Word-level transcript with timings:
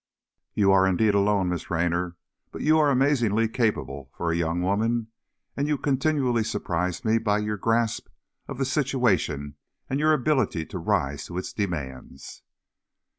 "You 0.55 0.71
are 0.71 0.87
indeed 0.87 1.13
alone, 1.13 1.49
Miss 1.49 1.69
Raynor, 1.69 2.17
but 2.51 2.63
you 2.63 2.79
are 2.79 2.89
amazingly 2.89 3.47
capable 3.47 4.09
for 4.17 4.31
a 4.31 4.35
young 4.35 4.63
woman 4.63 5.09
and 5.55 5.67
you 5.67 5.77
continually 5.77 6.43
surprise 6.43 7.05
me 7.05 7.19
by 7.19 7.37
your 7.37 7.57
grasp 7.57 8.07
of 8.47 8.57
the 8.57 8.65
situation 8.65 9.57
and 9.91 9.99
your 9.99 10.13
ability 10.13 10.65
to 10.65 10.79
rise 10.79 11.27
to 11.27 11.37
its 11.37 11.53
demands." 11.53 12.41